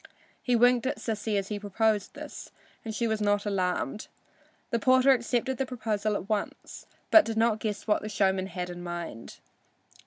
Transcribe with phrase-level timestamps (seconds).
[0.41, 2.49] He winked at Sissy as he proposed this,
[2.83, 4.07] and she was not alarmed.
[4.71, 8.47] The porter accepted the proposal at once, but he did not guess what the showman
[8.47, 9.37] had in mind.